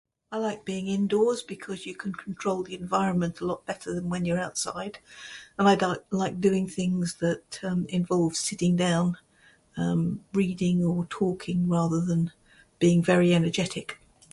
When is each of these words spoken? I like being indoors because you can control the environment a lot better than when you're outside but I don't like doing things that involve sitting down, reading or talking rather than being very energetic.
I 0.31 0.39
like 0.39 0.65
being 0.65 0.87
indoors 0.87 1.43
because 1.43 1.85
you 1.85 1.93
can 1.93 2.13
control 2.15 2.63
the 2.63 2.73
environment 2.73 3.39
a 3.39 3.45
lot 3.45 3.67
better 3.67 3.93
than 3.93 4.09
when 4.09 4.25
you're 4.25 4.39
outside 4.41 4.97
but 5.57 5.67
I 5.67 5.75
don't 5.75 6.01
like 6.11 6.41
doing 6.41 6.67
things 6.67 7.17
that 7.19 7.59
involve 7.87 8.35
sitting 8.35 8.75
down, 8.75 9.19
reading 10.33 10.83
or 10.83 11.05
talking 11.05 11.69
rather 11.69 12.01
than 12.01 12.31
being 12.79 13.03
very 13.03 13.31
energetic. 13.35 13.99